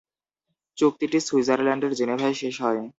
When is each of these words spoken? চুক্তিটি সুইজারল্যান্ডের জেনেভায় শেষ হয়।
চুক্তিটি 0.77 1.19
সুইজারল্যান্ডের 1.27 1.93
জেনেভায় 1.99 2.35
শেষ 2.41 2.55
হয়। 2.61 2.81